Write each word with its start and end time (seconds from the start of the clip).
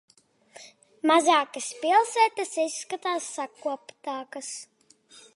Mazākas 1.09 1.67
pilsētas 1.83 2.53
izskatās 2.63 3.27
sakoptākas. 3.35 4.49